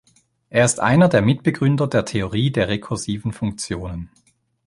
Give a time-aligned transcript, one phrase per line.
[0.49, 4.09] Er ist einer der Mitbegründer der Theorie der rekursiven Funktionen.